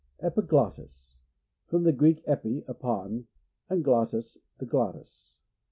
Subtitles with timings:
[0.19, 1.17] Epiglottis.—
[1.67, 3.27] From the Greek, epi, upon,
[3.69, 5.35] and glottis, the glottis.